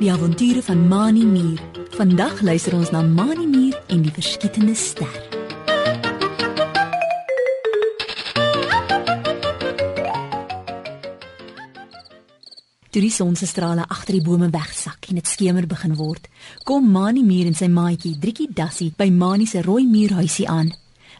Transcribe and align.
Die 0.00 0.08
avonture 0.08 0.62
van 0.64 0.86
Mani 0.88 1.26
Mier. 1.28 1.58
Vandag 1.92 2.38
luister 2.40 2.72
ons 2.72 2.88
na 2.88 3.02
Mani 3.04 3.44
Mier 3.44 3.74
en 3.92 4.00
die 4.00 4.12
verskietende 4.16 4.72
ster. 4.72 5.10
Toe 12.88 13.02
die 13.04 13.10
son 13.12 13.36
se 13.36 13.44
strale 13.44 13.84
agter 13.84 14.16
die 14.16 14.24
bome 14.24 14.48
wegsak 14.48 15.10
en 15.10 15.20
dit 15.20 15.28
skemer 15.28 15.68
begin 15.68 15.92
word, 16.00 16.30
kom 16.64 16.88
Mani 16.88 17.20
Mier 17.20 17.52
en 17.52 17.60
sy 17.60 17.68
maatjie 17.68 18.14
Driekie 18.24 18.48
Dassie 18.48 18.94
by 18.96 19.10
Mani 19.12 19.50
se 19.52 19.60
rooi 19.68 19.84
muurhuisie 19.84 20.48
aan. 20.48 20.72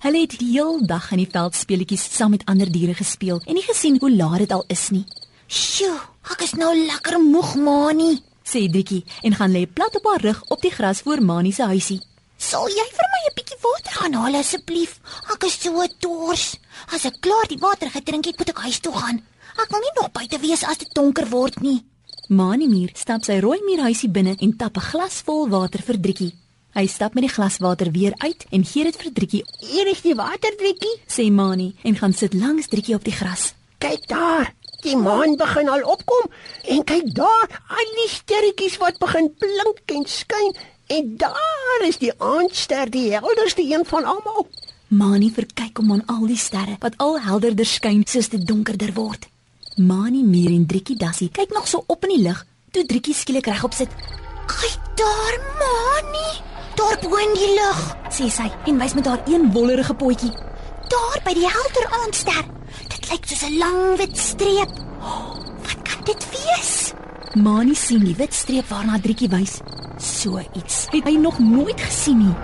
Hulle 0.07 0.25
het 0.25 0.39
die 0.41 0.55
hele 0.55 0.89
dag 0.89 1.13
in 1.13 1.21
die 1.27 1.29
veld 1.29 1.61
speletjies 1.61 2.09
saam 2.17 2.33
met 2.33 2.49
ander 2.49 2.73
diere 2.73 2.97
gespeel 2.97 3.45
en 3.45 3.61
nie 3.61 3.69
gesien 3.69 4.01
hoe 4.01 4.15
laat 4.17 4.41
dit 4.47 4.57
al 4.57 4.65
is 4.73 4.89
nie. 4.97 5.05
Sjoe, 5.53 6.01
ek 6.33 6.49
is 6.49 6.57
nou 6.57 6.73
lekker 6.87 7.21
moeg, 7.21 7.59
Mani, 7.61 8.15
sê 8.51 8.67
Driekie 8.69 9.05
en 9.23 9.37
gaan 9.39 9.53
lê 9.55 9.67
plat 9.67 9.95
op 9.97 10.07
haar 10.11 10.25
rug 10.29 10.41
op 10.49 10.61
die 10.63 10.73
gras 10.75 11.03
voor 11.05 11.23
Mani 11.23 11.53
se 11.53 11.63
huisie. 11.63 12.01
Sal 12.37 12.67
jy 12.69 12.87
vir 12.97 13.09
my 13.15 13.23
'n 13.29 13.37
bietjie 13.37 13.61
water 13.63 13.93
gaan 14.01 14.15
haal 14.15 14.37
asseblief? 14.41 15.01
Ek 15.33 15.45
is 15.45 15.61
so 15.63 15.87
dors. 16.01 16.57
As 16.95 17.05
ek 17.05 17.21
klaar 17.21 17.47
die 17.49 17.61
water 17.61 17.91
gedrink 17.91 18.25
het, 18.25 18.39
moet 18.39 18.49
ek 18.49 18.65
huis 18.67 18.81
toe 18.81 18.93
gaan. 18.93 19.23
Ek 19.63 19.71
wil 19.71 19.81
nie 19.81 19.95
nog 20.01 20.13
buite 20.13 20.39
wees 20.41 20.65
as 20.65 20.79
dit 20.79 20.95
donker 20.95 21.29
word 21.29 21.61
nie. 21.61 21.85
Mani 22.29 22.69
Mier 22.69 22.91
stap 22.95 23.25
sy 23.25 23.41
rooi 23.41 23.59
muurhuisie 23.67 24.09
binne 24.09 24.37
en 24.39 24.57
tap 24.57 24.77
'n 24.77 24.89
glas 24.91 25.23
vol 25.27 25.49
water 25.49 25.83
vir 25.83 26.01
Driekie. 26.01 26.33
Hy 26.75 26.87
stap 26.87 27.15
met 27.15 27.27
die 27.27 27.35
glas 27.35 27.59
water 27.59 27.91
weer 27.91 28.15
uit 28.23 28.47
en 28.55 28.65
gee 28.65 28.85
dit 28.85 28.97
vir 28.97 29.13
Driekie. 29.13 29.45
Hier 29.59 29.87
is 29.91 30.01
die 30.01 30.15
water, 30.15 30.55
Driekie, 30.57 31.01
sê 31.09 31.31
Mani 31.31 31.75
en 31.83 31.97
gaan 31.97 32.13
sit 32.13 32.35
langs 32.35 32.69
Driekie 32.69 32.95
op 32.95 33.05
die 33.05 33.13
gras. 33.13 33.55
Kyk 33.79 34.07
daar. 34.07 34.55
Die 34.81 34.97
maan 34.97 35.37
begin 35.37 35.69
al 35.69 35.83
opkom 35.85 36.31
en 36.73 36.85
kyk 36.89 37.11
daar, 37.15 37.49
al 37.69 37.91
die 37.99 38.09
sterretjies 38.09 38.79
wat 38.81 38.99
begin 39.03 39.29
blink 39.39 39.83
en 39.93 40.07
skyn 40.09 40.55
en 40.91 41.17
daar 41.21 41.85
is 41.87 42.01
die 42.01 42.13
aandster, 42.17 42.91
die 42.91 43.11
helderste 43.13 43.63
een 43.63 43.85
van 43.87 44.05
almal. 44.05 44.47
Mani 44.89 45.29
verkyk 45.31 45.79
om 45.79 45.93
aan 45.93 46.07
al 46.07 46.25
die 46.27 46.39
sterre 46.41 46.79
wat 46.81 46.97
al 46.97 47.21
helderder 47.21 47.69
skyn 47.69 48.03
soos 48.09 48.31
dit 48.33 48.47
donkerder 48.47 48.95
word. 48.97 49.29
Mani 49.77 50.25
Mier 50.25 50.51
en 50.51 50.65
Driekie 50.67 50.97
Dassie 50.99 51.29
kyk 51.29 51.53
nog 51.55 51.69
so 51.69 51.85
op 51.87 52.09
in 52.09 52.17
die 52.17 52.25
lug 52.25 52.41
toe 52.71 52.87
Driekie 52.87 53.15
skielik 53.15 53.47
regop 53.47 53.75
sit. 53.75 53.91
"Kyk 54.47 54.81
daar, 54.97 55.35
Mani! 55.61 56.31
Daar 56.75 56.99
bo 57.03 57.17
in 57.17 57.35
die 57.35 57.55
lug," 57.55 57.81
sê 58.11 58.31
sy 58.31 58.51
en 58.67 58.79
wys 58.79 58.95
met 58.95 59.07
haar 59.07 59.23
een 59.27 59.53
wollerige 59.53 59.95
potjie. 59.95 60.33
"Daar 60.89 61.21
by 61.25 61.35
die 61.35 61.49
helder 61.49 61.87
aandster. 62.03 62.60
Dit 62.91 63.11
lyk 63.11 63.25
soos 63.27 63.43
'n 63.47 63.59
lang 63.59 63.97
wit 63.99 64.17
streep. 64.19 64.71
Wat 65.65 65.81
kan 65.89 66.01
dit 66.05 66.23
wees?" 66.35 66.93
Mani 67.35 67.75
sien 67.75 68.05
die 68.05 68.17
wit 68.17 68.35
streep 68.35 68.67
waarna 68.69 68.99
Driekie 69.01 69.29
wys. 69.29 69.61
So 69.99 70.41
iets 70.55 70.87
het 70.91 71.05
hy 71.05 71.17
nog 71.17 71.39
nooit 71.39 71.81
gesien 71.81 72.19
nie. 72.19 72.35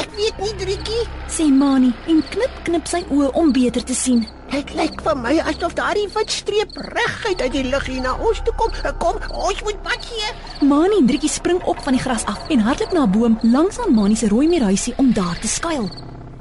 "Ek 0.00 0.08
weet 0.16 0.38
nie, 0.38 0.54
Driekie," 0.54 1.04
sê 1.28 1.44
Mani 1.52 1.92
en 2.06 2.22
knip 2.30 2.54
knip 2.62 2.86
sy 2.86 3.04
oë 3.10 3.30
om 3.32 3.52
beter 3.52 3.84
te 3.84 3.94
sien. 3.94 4.26
Dit 4.50 4.74
lyk 4.74 5.02
vir 5.02 5.16
my 5.16 5.38
asof 5.38 5.74
daardie 5.74 6.08
wit 6.14 6.30
streep 6.30 6.70
reguit 6.76 7.40
uit 7.42 7.52
die 7.52 7.64
lug 7.64 7.86
hier 7.86 8.02
na 8.02 8.16
ons 8.16 8.40
toe 8.44 8.54
kom. 8.56 8.70
Kom, 8.98 9.16
ons 9.34 9.62
moet 9.62 9.82
pad 9.82 10.00
gee. 10.00 10.28
Mani 10.68 10.96
en 10.98 11.06
Driekie 11.06 11.28
spring 11.28 11.62
op 11.62 11.78
van 11.82 11.92
die 11.92 12.02
gras 12.02 12.24
af 12.24 12.48
en 12.48 12.60
hardloop 12.60 12.92
na 12.92 13.02
'n 13.04 13.10
boom 13.10 13.38
langs 13.42 13.78
aan 13.78 13.94
Mani 13.94 14.16
se 14.16 14.28
rooi 14.28 14.48
muurhuisie 14.48 14.94
om 14.96 15.12
daar 15.12 15.38
te 15.38 15.48
skuil. 15.48 15.90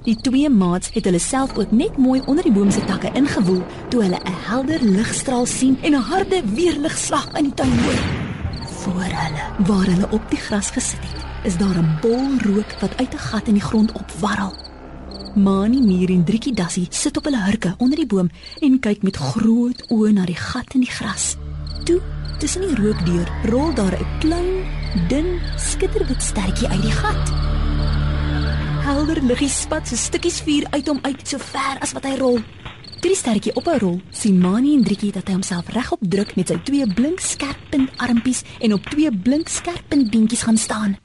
Die 0.04 0.18
twee 0.20 0.50
maats 0.52 0.90
het 0.92 1.06
hulle 1.08 1.20
self 1.20 1.54
ook 1.56 1.72
net 1.72 1.98
mooi 1.98 2.20
onder 2.28 2.44
die 2.44 2.52
boom 2.52 2.72
se 2.72 2.82
takke 2.84 3.08
ingewoel 3.16 3.62
toe 3.90 4.02
hulle 4.04 4.20
'n 4.20 4.40
helder 4.48 4.82
ligstraal 4.84 5.46
sien 5.46 5.78
en 5.82 5.96
'n 5.96 6.08
harde 6.12 6.42
weerligslag 6.56 7.28
in 7.38 7.44
die 7.44 7.54
tuin 7.54 7.80
hoor. 7.80 8.02
Voor 8.68 9.04
hulle, 9.04 9.44
waar 9.68 9.86
hulle 9.86 10.08
op 10.12 10.30
die 10.30 10.40
gras 10.40 10.70
gesit 10.72 11.00
het, 11.00 11.24
is 11.44 11.58
daar 11.58 11.78
'n 11.78 11.98
bol 12.02 12.28
rook 12.38 12.72
wat 12.80 12.98
uit 12.98 13.14
'n 13.14 13.18
gat 13.18 13.48
in 13.48 13.54
die 13.54 13.68
grond 13.70 13.92
opwarrel. 13.92 14.54
Mani 15.36 15.82
Mier 15.82 16.10
en 16.10 16.24
Driekie 16.24 16.54
Dassie 16.54 16.88
sit 16.90 17.18
op 17.18 17.24
hulle 17.24 17.44
hurke 17.44 17.76
onder 17.78 17.98
die 17.98 18.08
boom 18.08 18.30
en 18.60 18.80
kyk 18.80 19.04
met 19.04 19.16
groot 19.16 19.84
oë 19.90 20.12
na 20.12 20.26
die 20.26 20.36
gat 20.36 20.74
in 20.74 20.80
die 20.80 20.92
gras. 20.92 21.38
Toe, 21.84 22.02
tussen 22.40 22.62
die 22.62 22.76
rookdeur, 22.76 23.28
rol 23.44 23.74
daar 23.74 23.96
'n 24.00 24.20
klein, 24.20 24.66
dun, 25.08 25.40
skitterwit 25.56 26.22
stertjie 26.22 26.68
uit 26.68 26.82
die 26.82 26.92
gat. 26.92 27.53
Helder 28.84 29.22
liggies 29.24 29.62
spat 29.64 29.88
so 29.88 29.96
stukkies 29.96 30.42
vuur 30.44 30.66
uit 30.74 30.90
hom 30.92 30.98
uit 31.06 31.22
so 31.24 31.40
ver 31.40 31.78
as 31.86 31.94
wat 31.96 32.04
hy 32.04 32.18
rol. 32.20 32.42
Toe 33.00 33.12
die 33.14 33.16
stertjie 33.16 33.54
op 33.56 33.70
'n 33.72 33.80
rol, 33.80 34.02
sien 34.12 34.42
Mani 34.42 34.74
en 34.76 34.84
Driekie 34.84 35.12
dat 35.16 35.28
hy 35.28 35.38
homself 35.38 35.70
regop 35.72 36.02
druk 36.02 36.36
met 36.36 36.52
sy 36.52 36.58
twee 36.68 36.88
blink 36.98 37.24
skerp 37.24 37.62
punt 37.72 37.90
armpies 37.98 38.44
en 38.60 38.74
op 38.74 38.84
twee 38.92 39.12
blink 39.12 39.48
skerp 39.48 39.88
punt 39.88 40.12
beentjies 40.12 40.44
gaan 40.44 40.58
staan. 40.58 40.98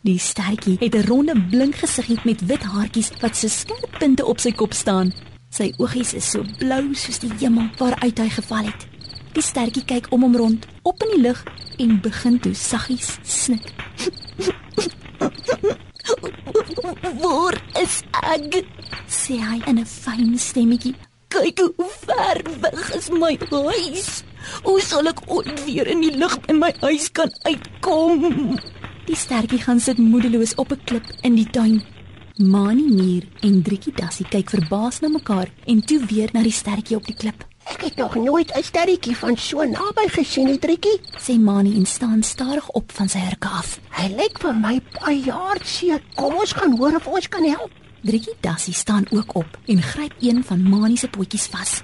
Die 0.00 0.18
stertjie 0.18 0.78
het 0.80 0.94
'n 0.94 1.06
ronde 1.08 1.36
blink 1.50 1.74
gesiggie 1.74 2.18
met 2.24 2.46
wit 2.46 2.62
haartjies 2.62 3.12
wat 3.20 3.36
so 3.36 3.48
skerp 3.48 3.98
punte 3.98 4.24
op 4.24 4.40
sy 4.40 4.52
kop 4.52 4.72
staan. 4.72 5.12
Sy 5.50 5.74
oogies 5.76 6.14
is 6.14 6.30
so 6.30 6.42
blou 6.58 6.94
soos 6.94 7.18
die 7.18 7.32
hemel 7.38 7.68
waaruit 7.76 8.18
hy 8.18 8.28
geval 8.28 8.64
het. 8.64 8.86
Die 9.34 9.42
stertjie 9.42 9.84
kyk 9.84 10.06
om 10.10 10.22
hom 10.22 10.36
rond, 10.36 10.66
op 10.82 11.02
in 11.02 11.10
die 11.14 11.22
lug 11.22 11.44
en 11.78 12.00
begin 12.00 12.40
toe 12.40 12.54
saggies 12.54 13.18
snik. 13.22 13.72
"Waar 17.22 17.56
is 17.82 18.02
ek?" 18.12 18.64
sê 19.08 19.38
hy 19.38 19.58
in 19.66 19.78
'n 19.78 19.86
fyn 19.86 20.38
stemmetjie. 20.38 20.94
"Kyk 21.28 21.58
hoe 21.58 21.90
ver 22.06 22.38
weg 22.60 22.94
is 22.94 23.10
my 23.10 23.38
huis. 23.50 24.24
Hoe 24.62 24.80
sal 24.80 25.06
ek 25.06 25.20
ooit 25.26 25.64
weer 25.64 25.86
in 25.86 26.00
die 26.00 26.16
lug 26.16 26.38
in 26.48 26.58
my 26.58 26.72
huis 26.80 27.12
kan 27.12 27.30
uitkom?" 27.42 28.58
Die 29.06 29.16
stertjie 29.16 29.62
gaan 29.62 29.80
sit 29.80 29.98
moedeloos 29.98 30.54
op 30.54 30.72
'n 30.72 30.80
klip 30.84 31.06
in 31.22 31.34
die 31.34 31.50
tuin. 31.50 31.82
Mani 32.36 32.82
Mier 32.82 33.24
en 33.40 33.62
Driekie 33.62 33.94
Dassie 33.96 34.26
kyk 34.28 34.50
verbaas 34.50 35.00
na 35.00 35.08
mekaar 35.08 35.48
en 35.66 35.80
toe 35.80 36.04
weer 36.04 36.28
na 36.32 36.42
die 36.42 36.52
stertjie 36.52 36.96
op 36.96 37.06
die 37.06 37.16
klip. 37.16 37.45
Ek 37.66 37.80
het 37.82 37.96
nog 37.96 38.14
nooit 38.14 38.50
'n 38.54 38.62
sterretjie 38.62 39.16
van 39.16 39.36
so 39.36 39.64
naby 39.64 40.06
gesien, 40.08 40.46
nie, 40.46 40.58
Driekie, 40.58 41.00
sê 41.18 41.38
Mani 41.40 41.76
en 41.76 41.86
staan 41.86 42.22
stadig 42.22 42.68
op 42.68 42.92
van 42.92 43.08
sy 43.08 43.18
hurke 43.18 43.48
af. 43.48 43.78
Hy 43.90 44.08
lyk 44.08 44.38
vir 44.38 44.54
my 44.54 44.80
baie 45.00 45.30
hartseer. 45.30 46.02
Kom 46.14 46.34
ons 46.34 46.52
gaan 46.52 46.76
hoor 46.78 46.94
of 46.96 47.06
ons 47.06 47.28
kan 47.28 47.44
help. 47.44 47.70
Driekie 48.02 48.36
Dassie 48.40 48.74
staan 48.74 49.04
ook 49.10 49.34
op 49.34 49.58
en 49.66 49.82
gryp 49.82 50.14
een 50.20 50.44
van 50.44 50.62
Mani 50.62 50.96
se 50.96 51.08
potjies 51.08 51.46
vas. 51.46 51.82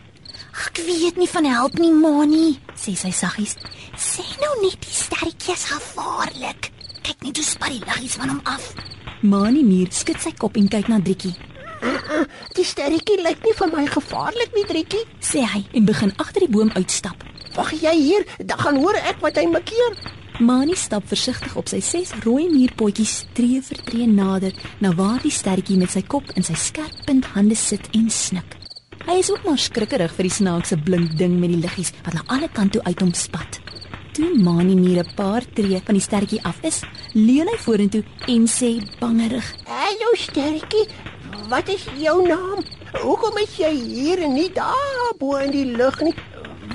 "Ek 0.66 0.76
weet 0.86 1.16
nie 1.16 1.28
van 1.28 1.44
help 1.44 1.78
nie, 1.78 1.92
Mani," 1.92 2.58
sê 2.74 2.94
sy 2.96 3.10
saggies. 3.10 3.54
"Sê 3.96 4.22
nou 4.40 4.62
net 4.62 4.80
die 4.80 4.94
sterretjie 4.94 5.54
is 5.54 5.64
gevaarlik." 5.64 6.70
Kyk 7.02 7.22
net 7.22 7.36
hoe 7.36 7.44
spat 7.44 7.68
die 7.68 7.84
liggies 7.84 8.14
van 8.14 8.28
hom 8.28 8.40
af. 8.44 8.74
Mani 9.22 9.62
Mier 9.62 9.86
skud 9.90 10.20
sy 10.20 10.32
kop 10.32 10.56
en 10.56 10.68
kyk 10.68 10.88
na 10.88 11.00
Driekie. 11.00 11.34
Uh, 11.82 12.22
die 12.54 12.64
sterretjie 12.64 13.18
lyk 13.24 13.42
nie 13.42 13.54
vir 13.58 13.70
my 13.74 13.84
gevaarlik 13.90 14.54
nie, 14.54 14.64
Driekie, 14.68 15.04
sê 15.18 15.42
hy 15.42 15.64
en 15.74 15.86
begin 15.88 16.12
agter 16.22 16.44
die 16.46 16.52
boom 16.52 16.70
uitstap. 16.76 17.24
Wag 17.56 17.72
jy 17.74 17.94
hier, 17.98 18.26
dan 18.38 18.60
gaan 18.62 18.78
hoor 18.80 18.96
ek 19.02 19.18
wat 19.24 19.40
hy 19.40 19.48
makeer. 19.50 19.96
Mani 20.40 20.74
stap 20.78 21.04
versigtig 21.10 21.52
op 21.60 21.68
sy 21.68 21.82
ses 21.84 22.14
rooi 22.24 22.46
muurpotjies 22.50 23.26
tree 23.36 23.60
vir 23.62 23.82
tree 23.84 24.06
nader 24.08 24.54
na 24.80 24.94
waar 24.96 25.20
die 25.22 25.34
sterretjie 25.34 25.76
met 25.78 25.92
sy 25.92 26.00
kop 26.02 26.30
in 26.38 26.46
sy 26.46 26.56
skerp 26.56 27.04
punt 27.06 27.28
hande 27.34 27.58
sit 27.58 27.90
en 27.98 28.08
snik. 28.10 28.56
Hy 29.02 29.18
is 29.18 29.32
ook 29.34 29.44
maar 29.44 29.58
skrikkerig 29.58 30.14
vir 30.16 30.28
die 30.28 30.36
snaakse 30.38 30.78
blink 30.86 31.18
ding 31.18 31.34
met 31.42 31.52
die 31.52 31.60
liggies 31.60 31.92
wat 32.06 32.14
na 32.14 32.24
alle 32.32 32.48
kante 32.54 32.80
uit 32.86 33.02
hom 33.02 33.12
spat. 33.18 33.58
Toe 34.16 34.28
Mani 34.38 34.74
Mier 34.76 35.02
'n 35.02 35.14
paar 35.16 35.44
tree 35.56 35.80
van 35.84 35.94
die 35.94 36.04
sterretjie 36.04 36.42
af 36.44 36.58
is, 36.62 36.82
leun 37.12 37.48
hy 37.48 37.58
vorentoe 37.58 38.04
en 38.28 38.46
sê 38.46 38.70
bangerig: 39.00 39.46
"Hallo 39.66 40.14
sterretjie, 40.14 40.86
wat 41.52 41.68
is 41.68 41.84
jou 42.00 42.22
naam? 42.24 42.62
Hoekom 43.02 43.36
is 43.42 43.58
jy 43.60 43.70
hier 43.76 44.22
en 44.24 44.32
nie 44.38 44.48
daar 44.56 45.10
bo 45.20 45.36
in 45.36 45.50
die 45.52 45.66
lug 45.76 45.98
nie? 46.00 46.14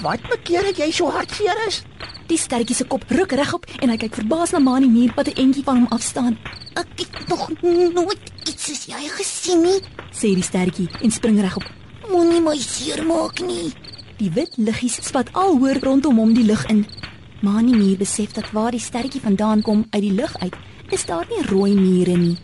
Wat 0.03 0.21
maak 0.29 0.45
dat 0.45 0.77
jy 0.77 0.91
so 0.93 1.09
hartseer 1.09 1.57
is?" 1.67 1.81
Die 2.27 2.37
sterretjie 2.37 2.75
se 2.75 2.85
kop 2.85 3.03
ruk 3.09 3.31
regop 3.39 3.65
en 3.81 3.89
hy 3.89 3.97
kyk 3.97 4.19
verbaas 4.19 4.51
na 4.53 4.59
Mani 4.59 4.89
Mier 4.91 5.13
wat 5.15 5.29
'n 5.29 5.39
entjie 5.43 5.63
van 5.63 5.77
hom 5.77 5.87
af 5.89 6.01
staan. 6.01 6.37
"Ek 6.75 6.87
het 6.95 7.27
nog 7.27 7.49
nooit 7.61 8.21
iets 8.45 8.65
soos 8.65 8.85
jy 8.85 9.01
gesien 9.17 9.61
nie," 9.61 9.81
sê 10.11 10.35
die 10.35 10.43
sterretjie 10.43 10.89
en 11.01 11.11
spring 11.11 11.41
regop. 11.41 11.65
"Moenie 12.11 12.41
my 12.41 12.57
seermaak 12.57 13.39
nie." 13.39 13.73
Die 14.17 14.31
wit 14.31 14.53
liggies 14.57 14.99
spat 15.05 15.33
al 15.33 15.57
hoër 15.57 15.79
rondom 15.81 16.17
hom 16.17 16.33
die 16.33 16.45
lug 16.45 16.65
in. 16.65 16.85
Mani 17.41 17.71
Mier 17.71 17.97
besef 17.97 18.31
dat 18.31 18.51
waar 18.51 18.71
die 18.71 18.79
sterretjie 18.79 19.21
vandaan 19.21 19.61
kom 19.61 19.85
uit 19.89 20.01
die 20.01 20.13
lug 20.13 20.37
uit, 20.39 20.55
is 20.89 21.05
daar 21.05 21.25
nie 21.29 21.45
rooi 21.45 21.73
mure 21.73 22.17
nie. 22.17 22.37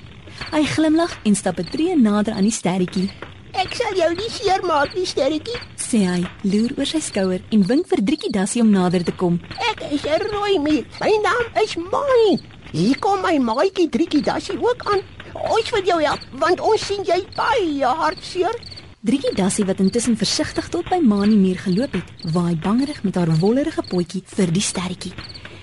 Hy 0.51 0.63
glimlag 0.66 1.13
en 1.24 1.36
stap 1.36 1.60
'n 1.60 1.69
tree 1.69 1.95
nader 1.95 2.34
aan 2.34 2.44
die 2.44 2.51
sterretjie. 2.51 3.10
"Ek 3.54 3.74
sal 3.75 3.94
jou 3.95 4.10
nie 4.16 4.30
seermaak 4.30 4.95
nie, 4.95 5.06
sterretjie," 5.06 5.60
sê 5.78 6.00
hy, 6.06 6.25
loer 6.44 6.72
oor 6.78 6.86
sy 6.86 7.00
skouer 7.00 7.42
en 7.51 7.68
wink 7.68 7.88
vir 7.88 8.04
Driekie 8.04 8.31
Dassie 8.31 8.62
om 8.62 8.69
nader 8.69 9.04
te 9.04 9.12
kom. 9.12 9.40
"Ek 9.69 9.92
is 9.92 10.04
'n 10.04 10.22
rooi 10.31 10.60
mier. 10.60 10.86
My 11.00 11.13
naam 11.22 11.63
is 11.63 11.75
Mani. 11.75 12.40
Hier 12.72 13.00
kom 13.00 13.22
my 13.22 13.38
maatjie 13.38 13.90
Driekie 13.90 14.22
Dassie 14.22 14.57
ook 14.60 14.84
aan. 14.92 15.01
Ons 15.34 15.69
wil 15.69 15.84
jou 15.84 16.01
help 16.01 16.19
want 16.31 16.60
ons 16.60 16.86
sien 16.86 17.04
jy 17.04 17.25
baie 17.36 17.86
hartseer." 17.86 18.56
Driekie 19.01 19.36
Dassie 19.36 19.66
wat 19.66 19.80
intussen 19.80 20.18
versigtig 20.18 20.69
tot 20.69 20.89
by 20.89 21.00
Mani 21.00 21.36
Mier 21.36 21.57
geloop 21.57 21.94
het, 21.94 22.34
waai 22.34 22.56
bangerig 22.56 23.04
met 23.04 23.16
haar 23.16 23.38
wollerige 23.39 23.84
potjie 23.84 24.24
vir 24.25 24.51
die 24.51 24.62
sterretjie. 24.62 25.13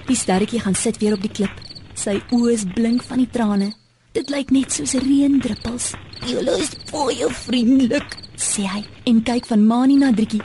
Die 0.06 0.16
sterretjie 0.16 0.60
gaan 0.60 0.74
sit 0.74 0.98
weer 0.98 1.14
op 1.14 1.22
die 1.22 1.30
klip. 1.32 1.50
Sy 1.94 2.20
oë 2.30 2.52
is 2.52 2.64
blink 2.74 3.02
van 3.02 3.18
die 3.18 3.30
trane. 3.30 3.79
Dit 4.10 4.30
lyk 4.30 4.48
net 4.50 4.72
soos 4.74 4.96
reendruppels. 4.98 5.92
Julle 6.26 6.56
is 6.58 6.72
baie 6.90 7.28
vriendelik. 7.44 8.16
Sê 8.34 8.64
hy 8.66 8.80
en 9.06 9.20
kyk 9.22 9.46
van 9.46 9.62
Mani 9.68 10.00
na 10.00 10.08
Driekie. 10.10 10.42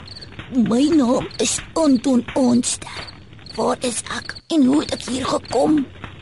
My 0.54 0.84
naam 0.94 1.26
is 1.42 1.56
Anton 1.74 2.22
Onster. 2.38 3.00
Waar 3.56 3.80
is 3.88 4.04
ek 4.14 4.36
en 4.54 4.68
hoe 4.68 4.84
het 4.84 4.94
ek 4.94 5.08
hier 5.08 5.26
gekom? 5.26 5.80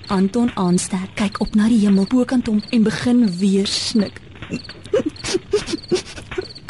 Anton 0.09 0.49
aanster 0.61 1.05
kyk 1.19 1.43
op 1.45 1.53
na 1.59 1.69
die 1.69 1.83
hemel 1.83 2.09
bokant 2.09 2.49
hom 2.49 2.63
en 2.73 2.87
begin 2.89 3.27
weer 3.41 3.69
snik. 3.69 4.23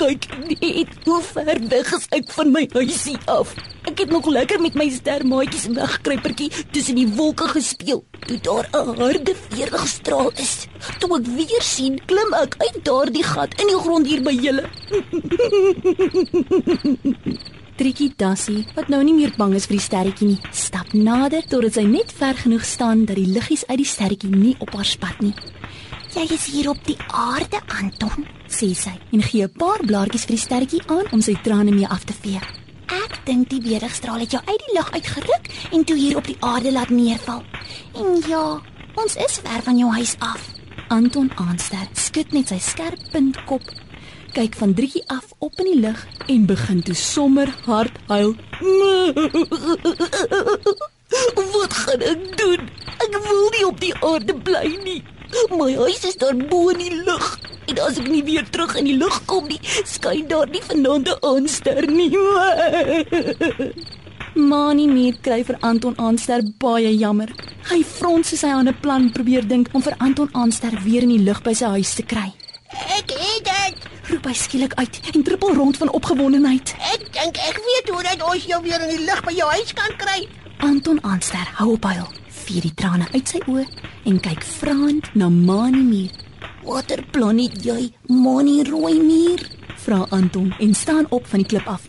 Kyk 0.02 0.26
net 0.48 1.06
hoe 1.06 1.20
ver 1.22 1.62
weg 1.70 1.94
is 1.98 2.10
ek 2.18 2.34
van 2.34 2.50
my 2.54 2.64
huisie 2.74 3.18
af. 3.30 3.54
Ek 3.84 3.98
het 4.00 4.10
nog 4.10 4.26
lekker 4.26 4.60
met 4.64 4.74
my 4.80 4.86
stermaatjies 4.88 5.66
wegkruipertjie 5.76 6.48
tussen 6.72 6.96
die 6.96 7.08
wolke 7.18 7.44
gespeel. 7.52 8.00
Toe 8.26 8.38
daar 8.40 8.68
'n 8.72 8.96
harde 8.96 9.34
veerligstraal 9.48 10.30
is, 10.40 10.66
toe 10.98 11.18
ek 11.18 11.26
weer 11.36 11.62
sien, 11.62 12.00
klim 12.06 12.32
ek 12.32 12.54
uit 12.58 12.84
daardie 12.84 13.24
gat 13.24 13.60
in 13.60 13.66
die 13.66 13.80
grond 13.84 14.06
hier 14.06 14.22
by 14.22 14.32
julle. 14.32 14.64
Triekie 17.76 18.12
Dassie, 18.16 18.66
wat 18.74 18.88
nou 18.88 19.02
nie 19.02 19.14
meer 19.14 19.32
bang 19.36 19.54
is 19.54 19.66
vir 19.66 19.76
die 19.76 19.84
sterretjie 19.84 20.28
nie, 20.28 20.40
stap 20.52 20.94
nader 20.94 21.42
totdat 21.42 21.74
sy 21.74 21.82
net 21.82 22.12
ver 22.12 22.34
genoeg 22.34 22.64
staan 22.64 23.04
dat 23.04 23.16
die 23.16 23.26
liggies 23.26 23.66
uit 23.66 23.78
die 23.78 23.92
sterretjie 23.94 24.30
nie 24.30 24.56
op 24.58 24.74
haar 24.74 24.86
spat 24.86 25.20
nie. 25.20 25.34
Jy 26.14 26.26
is 26.30 26.46
hier 26.46 26.70
op 26.70 26.84
die 26.86 26.98
aarde, 27.10 27.60
Anton, 27.66 28.26
sê 28.48 28.74
sy 28.74 28.94
en 29.12 29.22
gee 29.22 29.44
'n 29.44 29.58
paar 29.58 29.80
blaartjies 29.82 30.24
vir 30.24 30.36
die 30.36 30.44
sterretjie 30.46 30.82
aan 30.86 31.12
om 31.12 31.20
sy 31.20 31.34
trane 31.42 31.70
mee 31.70 31.86
af 31.86 32.04
te 32.04 32.12
vee. 32.12 32.63
Ek 32.92 33.16
dink 33.24 33.48
die 33.48 33.62
weerligstraal 33.64 34.20
het 34.24 34.34
jou 34.34 34.42
uit 34.44 34.62
die 34.66 34.74
lug 34.76 34.90
uitgeruk 34.92 35.48
en 35.72 35.84
toe 35.84 35.96
hier 35.96 36.16
op 36.16 36.26
die 36.28 36.36
aarde 36.40 36.72
laat 36.72 36.90
neerval. 36.92 37.42
En 37.94 38.22
ja, 38.28 38.60
ons 38.94 39.16
is 39.16 39.40
ver 39.44 39.62
van 39.62 39.78
jou 39.78 39.92
huis 39.92 40.16
af. 40.18 40.48
Anton 40.88 41.30
aanster, 41.40 41.88
skud 41.96 42.32
net 42.36 42.48
sy 42.52 42.58
skerp 42.60 43.00
puntkop, 43.12 43.62
kyk 44.36 44.54
van 44.60 44.74
Drietjie 44.76 45.04
af 45.08 45.32
op 45.38 45.52
in 45.62 45.70
die 45.70 45.80
lug 45.80 46.06
en 46.28 46.46
begin 46.46 46.82
toe 46.84 46.94
sommer 46.94 47.48
hard 47.64 47.96
huil. 48.10 48.34
Wat 51.54 51.72
gaan 51.72 52.02
ek 52.02 52.36
doen? 52.36 52.68
Ek 53.00 53.16
wil 53.24 53.48
nie 53.54 53.66
op 53.66 53.80
die 53.80 53.94
aarde 54.02 54.34
bly 54.36 54.76
nie. 54.84 55.02
My 55.50 55.74
huis 55.74 56.04
is 56.04 56.16
daar 56.20 56.36
bo 56.36 56.68
in 56.74 56.78
die 56.82 57.02
lug. 57.06 57.38
En 57.66 57.78
as 57.86 57.98
ek 57.98 58.08
nie 58.08 58.24
weer 58.24 58.44
terug 58.50 58.76
in 58.76 58.84
die 58.84 58.96
lug 58.96 59.24
kom 59.30 59.46
nie, 59.48 59.60
skyn 59.84 60.28
daar 60.28 60.48
nie 60.48 60.62
vanaand 60.62 61.08
'n 61.08 61.18
aanster 61.20 61.86
nie. 61.88 62.12
Mani 64.34 64.88
Mier 64.90 65.14
kry 65.22 65.44
vir 65.46 65.56
Anton 65.62 65.94
Aanster 65.96 66.42
baie 66.58 66.90
jammer. 66.98 67.30
Hy 67.70 67.84
frons 67.86 68.28
soos 68.28 68.42
hy 68.42 68.48
aan 68.50 68.68
'n 68.68 68.80
plan 68.80 69.12
probeer 69.12 69.46
dink 69.46 69.68
om 69.72 69.82
vir 69.82 69.94
Anton 69.98 70.28
Aanster 70.32 70.74
weer 70.82 71.02
in 71.02 71.08
die 71.14 71.22
lug 71.22 71.42
by 71.42 71.54
sy 71.54 71.70
huis 71.76 71.94
te 71.94 72.02
kry. 72.02 72.32
Ek 72.98 73.10
het 73.14 73.44
dit. 73.44 73.74
Roep 74.10 74.26
hy 74.26 74.32
skielik 74.34 74.74
uit 74.74 75.00
en 75.14 75.22
trippel 75.22 75.54
rond 75.54 75.76
van 75.76 75.90
opgewondenheid. 75.90 76.74
Ek 76.92 77.06
dink 77.12 77.36
ek 77.36 77.62
weet 77.62 77.88
hoe 77.94 78.02
dat 78.02 78.22
ons 78.26 78.44
jou 78.44 78.62
weer 78.62 78.80
in 78.80 78.96
die 78.96 79.06
lug 79.06 79.22
by 79.24 79.32
jou 79.32 79.48
huis 79.50 79.72
kan 79.72 79.96
kry. 79.96 80.26
Anton 80.58 80.98
Aanster 81.04 81.46
hou 81.54 81.72
op 81.72 81.84
huil, 81.84 82.08
vee 82.28 82.60
die 82.60 82.74
trane 82.74 83.06
uit 83.12 83.28
sy 83.28 83.38
oë 83.46 83.64
en 84.04 84.20
kyk 84.20 84.42
vraend 84.42 85.14
na 85.14 85.28
Mani 85.28 85.82
Mier. 85.82 86.23
Watter 86.64 87.02
plan 87.12 87.38
het 87.38 87.64
jy, 87.64 87.90
Mani 88.08 88.62
Rooi 88.64 88.96
Mier? 89.00 89.42
Vra 89.84 90.06
Anton 90.10 90.54
en 90.58 90.74
staan 90.74 91.06
op 91.12 91.26
van 91.26 91.42
die 91.42 91.48
klip 91.48 91.66
af. 91.68 91.82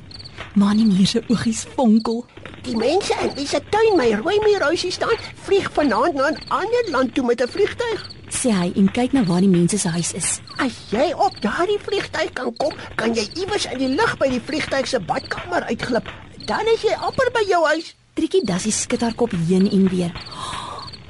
Mani 0.54 0.83
Mier 0.86 1.07
se 1.07 1.24
oogies 1.27 1.63
fonkel. 1.75 2.25
Die 2.66 2.75
mense 2.75 3.16
in 3.22 3.31
wie 3.38 3.48
se 3.48 3.62
tuin 3.69 3.95
my 3.95 4.10
rooi 4.19 4.36
muurhuisie 4.44 4.92
staan, 4.92 5.16
vlieg 5.45 5.72
vanaand 5.72 6.13
na 6.13 6.27
'n 6.31 6.42
ander 6.48 6.86
land 6.92 7.13
toe 7.13 7.25
met 7.25 7.42
'n 7.42 7.48
vliegtyg. 7.48 8.00
sê 8.30 8.51
hy 8.51 8.72
en 8.75 8.92
kyk 8.92 9.13
na 9.13 9.24
waar 9.24 9.39
die 9.39 9.50
mense 9.50 9.77
se 9.77 9.89
huis 9.89 10.12
is. 10.13 10.39
As 10.57 10.74
jy 10.92 11.13
op 11.13 11.33
daardie 11.42 11.80
vliegtyg 11.80 12.33
kan 12.33 12.56
kom, 12.57 12.74
kan 12.95 13.13
jy 13.13 13.25
iewers 13.36 13.66
in 13.66 13.77
die 13.77 13.94
lug 13.95 14.18
by 14.18 14.27
die 14.30 14.42
vliegtyg 14.42 14.88
se 14.88 15.00
badkamer 15.00 15.63
uitglip. 15.63 16.10
Dan 16.45 16.68
is 16.74 16.81
jy 16.81 16.95
amper 17.00 17.31
by 17.31 17.44
jou 17.48 17.66
huis. 17.66 17.95
Triekie 18.13 18.45
Dassie 18.45 18.72
skud 18.72 19.01
haar 19.01 19.13
kop 19.13 19.31
heen 19.48 19.72
en 19.72 19.89
weer. 19.89 20.12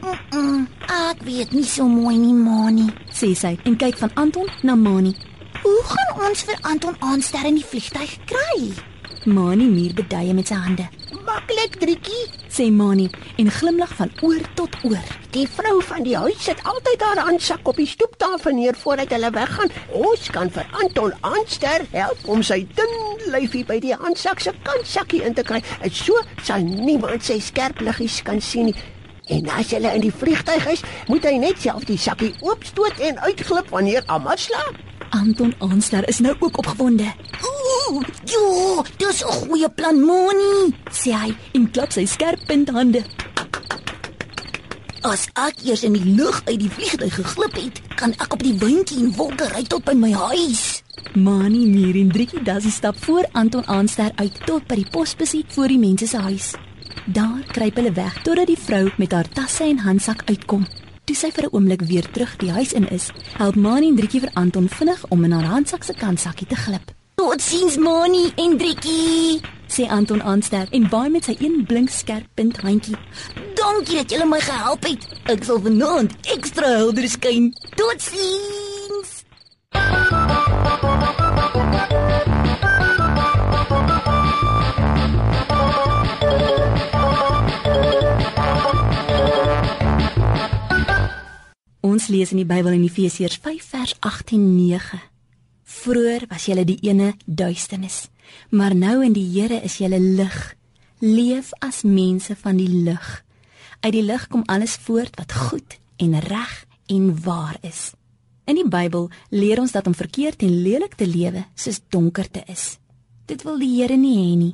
Mm 0.05 0.17
-mm, 0.29 0.67
ek 0.85 1.23
weet 1.23 1.51
nie 1.51 1.63
so 1.63 1.87
mooi 1.87 2.17
nie, 2.17 2.33
Mani. 2.33 2.93
Sê 3.15 3.31
sy 3.37 3.53
en 3.63 3.77
kyk 3.79 3.97
van 4.01 4.11
Anton 4.19 4.49
na 4.67 4.75
Mani. 4.75 5.15
Hoe 5.63 5.81
gaan 5.87 6.27
ons 6.27 6.43
vir 6.43 6.59
Anton 6.67 6.97
aanster 6.99 7.47
in 7.47 7.55
die 7.59 7.65
vliegtyg 7.65 8.17
kry? 8.27 8.73
Mani 9.25 9.65
muur 9.71 9.95
beduie 9.97 10.33
met 10.37 10.51
sy 10.51 10.57
hande. 10.59 10.85
Maklik, 11.25 11.79
Driekie. 11.81 12.25
Sê 12.51 12.67
Mani 12.71 13.07
en 13.41 13.49
glimlag 13.51 13.93
van 13.97 14.11
oor 14.21 14.43
tot 14.59 14.75
oor. 14.85 15.07
Die 15.33 15.47
vrou 15.49 15.79
van 15.87 16.03
die 16.05 16.15
huis 16.15 16.43
sit 16.45 16.61
altyd 16.63 17.01
haar 17.01 17.23
handsak 17.27 17.67
op 17.67 17.79
die 17.81 17.87
stoeptafel 17.89 18.53
neer 18.59 18.77
voordat 18.83 19.15
hulle 19.15 19.31
weggaan. 19.33 19.73
Ons 19.97 20.29
kan 20.35 20.51
vir 20.53 20.67
Anton 20.83 21.15
aanster 21.21 21.87
help 21.95 22.27
om 22.29 22.43
sy 22.43 22.61
dun 22.77 22.93
lyfie 23.33 23.65
by 23.65 23.79
die 23.81 23.95
handsak 23.95 24.43
se 24.43 24.53
kantsakkie 24.67 25.23
in 25.25 25.33
te 25.33 25.43
kry. 25.47 25.63
En 25.81 25.91
so 25.91 26.19
sal 26.43 26.67
niemand 26.67 27.25
sy 27.25 27.39
skerp 27.43 27.81
liggies 27.81 28.21
kan 28.27 28.43
sien 28.43 28.69
nie. 28.69 28.77
En 29.25 29.49
as 29.49 29.71
hulle 29.73 29.93
in 29.97 30.03
die 30.05 30.13
vliegtyg 30.13 30.67
is, 30.69 30.83
moet 31.09 31.23
hy 31.25 31.37
net 31.41 31.61
self 31.61 31.85
die 31.89 31.97
sakkie 31.97 32.33
oopstoot 32.45 32.99
en 33.01 33.17
uitglip 33.25 33.71
wanneer 33.73 34.05
almal 34.05 34.37
slaap. 34.37 34.77
Anton 35.15 35.53
Aanster 35.63 36.07
is 36.09 36.19
nou 36.19 36.35
ook 36.39 36.57
opgewonde. 36.57 37.07
Ooh, 37.41 38.01
ja, 38.25 38.83
dis 38.97 39.23
'n 39.23 39.31
goeie 39.31 39.69
plan, 39.69 40.05
Mani. 40.05 40.75
Sê 40.91 41.11
hy 41.11 41.35
en 41.53 41.71
klap 41.71 41.91
sy 41.91 42.05
skerp 42.05 42.45
punthande. 42.45 43.03
As 45.01 45.27
ek 45.33 45.55
eers 45.63 45.83
in 45.83 45.93
die 45.93 46.15
lug 46.15 46.41
uit 46.45 46.59
die 46.59 46.69
vliegtuig 46.69 47.13
geglip 47.13 47.55
het, 47.55 47.81
kan 47.95 48.11
ek 48.11 48.33
op 48.33 48.43
die 48.43 48.57
windjie 48.57 49.03
en 49.03 49.15
wolke 49.15 49.47
ry 49.53 49.63
tot 49.63 49.83
by 49.85 49.93
my 49.93 50.11
huis. 50.11 50.83
Mani 51.13 51.65
muur 51.65 51.95
en 51.95 52.11
Driekie 52.11 52.43
Dassie 52.43 52.71
stap 52.71 52.97
voor 53.03 53.25
Anton 53.31 53.67
Aanster 53.67 54.11
uit 54.15 54.45
tot 54.45 54.67
by 54.67 54.75
die 54.75 54.89
posbusie 54.91 55.45
voor 55.47 55.67
die 55.67 55.79
mense 55.79 56.07
se 56.07 56.17
huis. 56.17 56.53
Daar 57.05 57.45
kruip 57.51 57.75
hulle 57.75 57.91
weg 57.91 58.21
totdat 58.21 58.47
die 58.47 58.57
vrou 58.57 58.89
met 58.97 59.11
haar 59.11 59.27
tasse 59.29 59.63
en 59.63 59.77
handsak 59.77 60.23
uitkom. 60.25 60.65
Toe 61.05 61.15
sy 61.15 61.29
vir 61.31 61.45
'n 61.45 61.53
oomblik 61.53 61.81
weer 61.81 62.11
terug 62.11 62.35
die 62.35 62.51
huis 62.51 62.73
in 62.73 62.89
is, 62.89 63.11
help 63.37 63.55
Mani 63.55 63.87
en 63.87 63.95
Driekie 63.95 64.19
vir 64.19 64.31
Anton 64.33 64.69
vinnig 64.69 65.05
om 65.09 65.23
in 65.23 65.31
haar 65.31 65.43
handsak 65.43 65.83
se 65.83 65.93
kantsakkie 65.93 66.47
te 66.47 66.55
glip. 66.55 66.91
Totsiens, 67.15 67.77
Mani 67.77 68.31
en 68.35 68.57
Driekie. 68.57 69.41
Sê 69.67 69.87
Anton 69.87 70.23
Aanster 70.23 70.67
en 70.71 70.89
waai 70.89 71.09
met 71.09 71.23
sy 71.23 71.35
een 71.39 71.65
blink 71.65 71.89
skerp 71.89 72.25
punthandjie. 72.33 72.97
Dankie 73.53 73.95
dat 73.95 74.09
julle 74.09 74.25
my 74.25 74.39
gehelp 74.39 74.83
het. 74.83 75.07
Ek 75.25 75.43
sal 75.43 75.61
vanaand 75.61 76.11
ekstra 76.21 76.67
helder 76.67 77.07
skyn. 77.09 77.53
Totsiens. 77.75 78.74
Ons 91.95 92.09
lees 92.11 92.33
in 92.33 92.41
die 92.41 92.47
Bybel 92.49 92.73
in 92.75 92.81
Efesiërs 92.83 93.37
5 93.39 93.67
vers 93.71 93.91
18 94.03 94.35
en 94.35 94.47
9. 94.57 94.97
Vroer 95.77 96.25
was 96.27 96.43
julle 96.49 96.65
die 96.67 96.75
ene 96.83 97.13
duisternis, 97.23 98.09
maar 98.51 98.75
nou 98.75 98.97
in 99.05 99.15
die 99.15 99.23
Here 99.23 99.61
is 99.63 99.77
julle 99.79 100.01
lig. 100.03 100.35
Leef 100.99 101.53
as 101.63 101.85
mense 101.87 102.35
van 102.41 102.59
die 102.59 102.67
lig. 102.67 103.07
Uit 103.79 103.93
die 103.95 104.03
lig 104.03 104.27
kom 104.27 104.43
alles 104.51 104.75
voort 104.83 105.15
wat 105.21 105.37
goed 105.45 105.77
en 106.03 106.19
reg 106.19 106.57
en 106.91 107.07
waar 107.23 107.55
is. 107.63 107.93
In 108.43 108.59
die 108.59 108.67
Bybel 108.67 109.07
leer 109.31 109.63
ons 109.63 109.71
dat 109.71 109.87
om 109.87 109.95
verkeerd 109.95 110.43
en 110.43 110.51
lelik 110.67 110.99
te 110.99 111.07
lewe 111.07 111.47
soos 111.55 111.79
donkerte 111.95 112.43
is. 112.51 112.75
Dit 113.23 113.47
wil 113.47 113.61
die 113.63 113.71
Here 113.77 113.95
nie 113.95 114.17
hê 114.19 114.35
nie. 114.35 114.53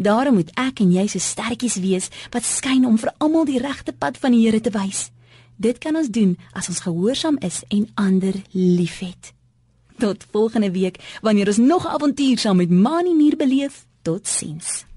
Daarom 0.00 0.40
moet 0.40 0.56
ek 0.56 0.80
en 0.80 0.96
jy 0.96 1.10
so 1.12 1.20
sterkies 1.20 1.76
wees 1.84 2.08
wat 2.32 2.48
skyn 2.48 2.88
om 2.88 2.96
vir 2.96 3.12
almal 3.18 3.44
die 3.44 3.60
regte 3.60 3.92
pad 3.92 4.16
van 4.16 4.32
die 4.32 4.46
Here 4.48 4.64
te 4.64 4.72
wys. 4.72 5.10
Dit 5.60 5.78
kan 5.78 5.96
ons 5.96 6.08
doen 6.08 6.38
as 6.56 6.68
ons 6.72 6.80
gehoorsaam 6.80 7.36
is 7.44 7.60
en 7.68 7.88
ander 7.94 8.34
liefhet. 8.50 9.32
Tot 10.00 10.24
volgende 10.32 10.70
week 10.72 10.96
wanneer 11.20 11.52
ons 11.52 11.60
nog 11.60 11.86
avontuur 11.86 12.38
saam 12.38 12.56
met 12.56 12.70
Mani 12.70 13.14
Muur 13.14 13.36
beleef. 13.36 13.84
Totsiens. 14.02 14.89